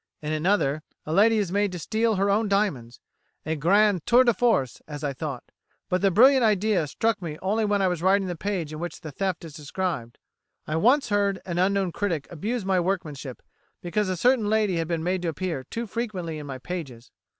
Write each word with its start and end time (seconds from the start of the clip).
In 0.19 0.33
another, 0.33 0.81
a 1.05 1.13
lady 1.13 1.37
is 1.37 1.51
made 1.51 1.71
to 1.73 1.77
steal 1.77 2.15
her 2.15 2.27
own 2.31 2.47
diamonds, 2.49 2.99
a 3.45 3.55
grand 3.55 4.03
tour 4.07 4.23
de 4.23 4.33
force, 4.33 4.81
as 4.87 5.03
I 5.03 5.13
thought, 5.13 5.51
but 5.89 6.01
the 6.01 6.09
brilliant 6.09 6.43
idea 6.43 6.87
struck 6.87 7.21
me 7.21 7.37
only 7.39 7.65
when 7.65 7.83
I 7.83 7.87
was 7.87 8.01
writing 8.01 8.25
the 8.27 8.35
page 8.35 8.73
in 8.73 8.79
which 8.79 9.01
the 9.01 9.11
theft 9.11 9.45
is 9.45 9.53
described. 9.53 10.17
I 10.65 10.75
once 10.77 11.09
heard 11.09 11.39
an 11.45 11.59
unknown 11.59 11.91
critic 11.91 12.25
abuse 12.31 12.65
my 12.65 12.79
workmanship 12.79 13.43
because 13.79 14.09
a 14.09 14.17
certain 14.17 14.49
lady 14.49 14.77
had 14.77 14.87
been 14.87 15.03
made 15.03 15.21
to 15.21 15.27
appear 15.27 15.65
too 15.65 15.85
frequently 15.85 16.39
in 16.39 16.47
my 16.47 16.57
pages. 16.57 17.11